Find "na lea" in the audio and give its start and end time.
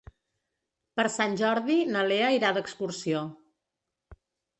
1.95-2.31